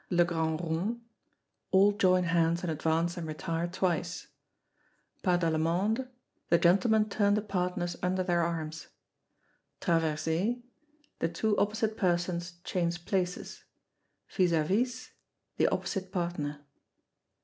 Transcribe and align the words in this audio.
Le 0.09 0.25
Grand 0.25 0.59
Rond. 0.59 0.99
All 1.69 1.91
join 1.91 2.23
hands 2.23 2.63
and 2.63 2.71
advance 2.71 3.17
and 3.17 3.27
retire 3.27 3.67
twice. 3.67 4.29
Pas 5.21 5.37
d'Allemande. 5.39 6.07
The 6.49 6.57
gentlemen 6.57 7.07
turn 7.07 7.35
the 7.35 7.41
partners 7.43 7.95
under 8.01 8.23
their 8.23 8.41
arms. 8.41 8.87
Traversez. 9.79 10.59
The 11.19 11.29
two 11.29 11.55
opposite 11.59 11.97
persons 11.97 12.53
change 12.63 13.05
places. 13.05 13.63
Vis 14.35 14.53
à 14.53 14.65
vis. 14.65 15.11
The 15.57 15.67
opposite 15.67 16.11
partner. 16.11 16.61